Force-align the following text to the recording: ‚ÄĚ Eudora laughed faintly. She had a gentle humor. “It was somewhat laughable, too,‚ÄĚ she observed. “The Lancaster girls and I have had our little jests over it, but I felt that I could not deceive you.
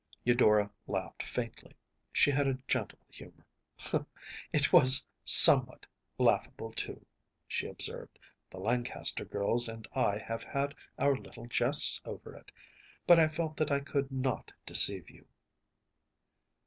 ‚ÄĚ 0.25 0.29
Eudora 0.31 0.71
laughed 0.87 1.21
faintly. 1.21 1.75
She 2.11 2.31
had 2.31 2.47
a 2.47 2.57
gentle 2.67 2.97
humor. 3.07 3.45
“It 4.51 4.73
was 4.73 5.05
somewhat 5.23 5.85
laughable, 6.17 6.71
too,‚ÄĚ 6.71 7.05
she 7.47 7.67
observed. 7.67 8.17
“The 8.49 8.57
Lancaster 8.59 9.25
girls 9.25 9.67
and 9.69 9.87
I 9.93 10.17
have 10.17 10.43
had 10.43 10.73
our 10.97 11.15
little 11.15 11.45
jests 11.45 12.01
over 12.03 12.33
it, 12.35 12.51
but 13.05 13.19
I 13.19 13.27
felt 13.27 13.55
that 13.57 13.69
I 13.69 13.79
could 13.79 14.11
not 14.11 14.51
deceive 14.65 15.11
you. 15.11 15.27